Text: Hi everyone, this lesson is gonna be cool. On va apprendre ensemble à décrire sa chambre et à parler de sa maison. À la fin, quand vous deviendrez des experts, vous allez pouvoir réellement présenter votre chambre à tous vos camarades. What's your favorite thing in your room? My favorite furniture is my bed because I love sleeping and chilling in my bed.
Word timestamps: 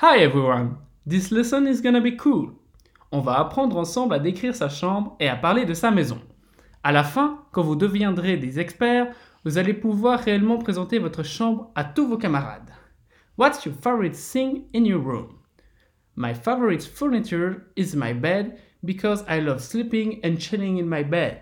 Hi 0.00 0.20
everyone, 0.20 0.76
this 1.04 1.32
lesson 1.32 1.66
is 1.66 1.82
gonna 1.82 2.00
be 2.00 2.16
cool. 2.16 2.52
On 3.10 3.20
va 3.20 3.40
apprendre 3.40 3.76
ensemble 3.76 4.14
à 4.14 4.20
décrire 4.20 4.54
sa 4.54 4.68
chambre 4.68 5.16
et 5.18 5.26
à 5.26 5.34
parler 5.34 5.64
de 5.64 5.74
sa 5.74 5.90
maison. 5.90 6.20
À 6.84 6.92
la 6.92 7.02
fin, 7.02 7.40
quand 7.50 7.64
vous 7.64 7.74
deviendrez 7.74 8.36
des 8.36 8.60
experts, 8.60 9.12
vous 9.44 9.58
allez 9.58 9.74
pouvoir 9.74 10.20
réellement 10.20 10.58
présenter 10.58 11.00
votre 11.00 11.24
chambre 11.24 11.72
à 11.74 11.82
tous 11.82 12.06
vos 12.06 12.16
camarades. 12.16 12.70
What's 13.36 13.64
your 13.64 13.74
favorite 13.74 14.14
thing 14.14 14.66
in 14.72 14.84
your 14.84 15.02
room? 15.02 15.40
My 16.14 16.32
favorite 16.32 16.84
furniture 16.84 17.66
is 17.76 17.96
my 17.96 18.12
bed 18.12 18.56
because 18.84 19.24
I 19.28 19.40
love 19.40 19.58
sleeping 19.58 20.20
and 20.22 20.36
chilling 20.38 20.78
in 20.78 20.86
my 20.86 21.02
bed. 21.02 21.40